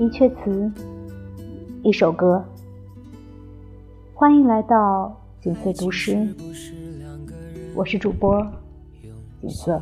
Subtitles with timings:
[0.00, 0.72] 一阙词，
[1.84, 2.42] 一首歌。
[4.14, 6.26] 欢迎来到锦瑟读诗，
[7.74, 8.42] 我是主播
[9.42, 9.78] 锦瑟。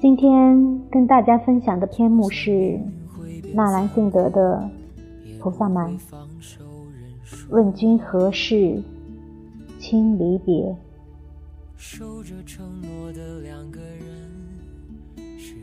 [0.00, 2.78] 今天跟大家分享的篇目是
[3.52, 4.70] 纳兰性德的
[5.40, 5.90] 《菩萨蛮》。
[7.50, 8.80] 问君何事，
[9.80, 10.76] 轻离别。
[11.76, 15.56] 守着承诺的两个人，是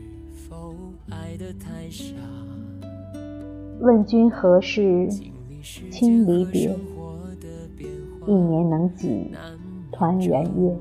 [0.54, 0.72] 否
[1.10, 2.14] 爱得太傻？
[3.80, 5.08] 问君何事，
[5.90, 6.72] 轻离别。
[8.24, 9.32] 一年能几
[9.90, 10.76] 团圆月？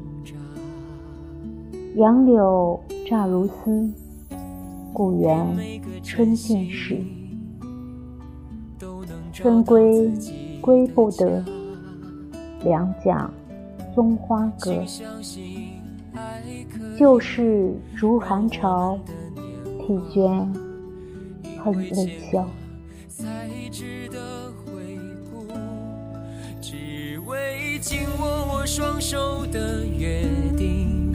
[1.95, 3.91] 杨柳乍如丝，
[4.93, 5.43] 故园
[6.03, 7.03] 春尽时。
[9.31, 10.11] 春归
[10.61, 11.43] 归不得，
[12.63, 13.33] 两蒋
[13.95, 14.71] 松花隔。
[16.95, 18.99] 旧事如寒潮，
[19.85, 20.23] 涕捐
[21.61, 22.47] 恨未消。
[26.61, 30.23] 只为紧握我双手的约
[30.55, 31.11] 定，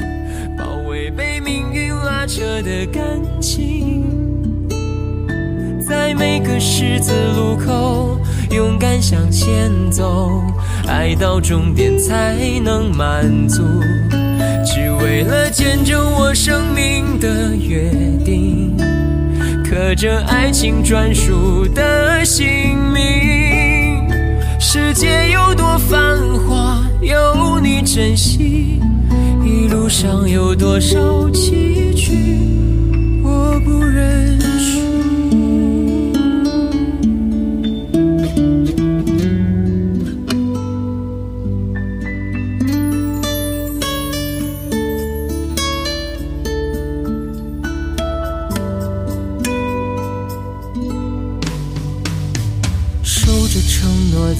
[0.58, 3.02] 保卫被命运拉扯的感
[3.40, 4.04] 情，
[5.80, 8.18] 在每个十字路口
[8.50, 10.42] 勇敢向前走，
[10.86, 13.62] 爱到终点才能满足。
[14.70, 17.90] 只为了见证我生命的约
[18.22, 18.76] 定，
[19.64, 24.06] 刻着爱情专属的姓名。
[24.60, 28.78] 世界有多繁华，有你珍惜。
[29.42, 31.67] 一路上有多少情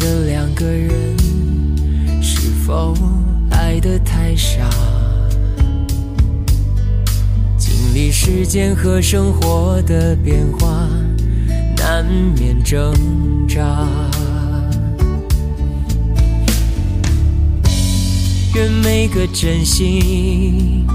[0.00, 1.16] 的两个人，
[2.22, 2.94] 是否
[3.50, 4.68] 爱得太傻？
[7.56, 10.88] 经历时间和生活的变化，
[11.76, 12.04] 难
[12.36, 12.92] 免挣
[13.48, 13.88] 扎。
[18.54, 20.86] 愿每个真心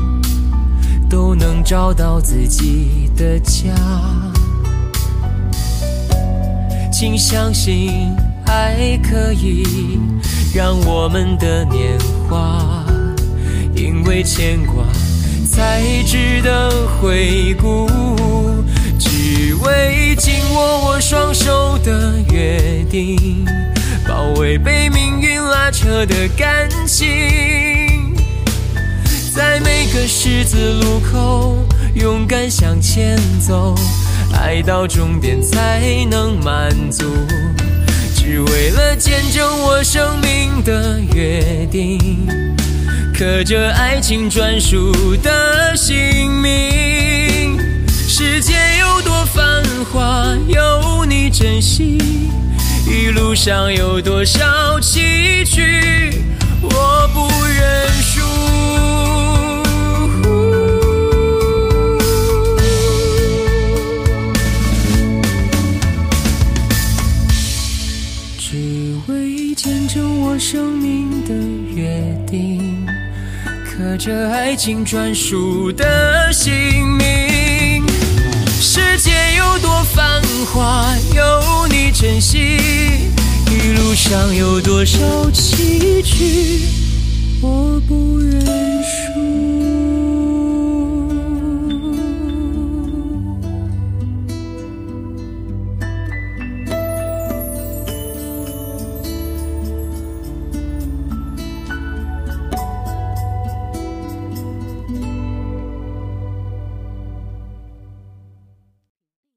[1.09, 3.73] 都能找到自己的家，
[6.91, 8.11] 请相信。
[8.45, 9.99] 爱可以
[10.53, 12.85] 让我们的年华，
[13.75, 14.85] 因为牵挂
[15.49, 17.87] 才值得回顾。
[18.99, 23.45] 只为紧握我双手的约定，
[24.07, 27.07] 保卫被命运拉扯的感情，
[29.33, 31.57] 在每个十字路口
[31.95, 33.75] 勇敢向前走，
[34.33, 37.05] 爱到终点才能满足。
[38.25, 42.25] 只为了见证我生命的约定，
[43.13, 47.59] 刻着爱情专属的姓名。
[47.89, 51.97] 世界有多繁华，有你珍惜。
[52.87, 56.13] 一路上有多少崎岖，
[56.61, 57.27] 我不
[68.53, 71.33] 只为见证我生命的
[71.73, 72.85] 约定，
[73.65, 77.83] 刻着爱情专属的姓名。
[78.61, 80.21] 世界有多繁
[80.53, 82.59] 华，有你珍惜。
[83.49, 84.99] 一路上有多少
[85.31, 86.61] 崎岖，
[87.41, 88.39] 我不认
[88.83, 89.82] 输。